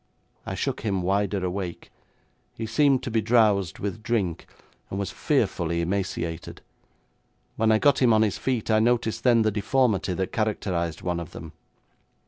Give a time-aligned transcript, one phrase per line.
[0.47, 1.91] I shook him wider awake.
[2.55, 4.47] He seemed to be drowsed with drink,
[4.89, 6.61] and was fearfully emaciated.
[7.55, 11.19] When I got him on his feet, I noticed then the deformity that characterised one
[11.19, 11.53] of them.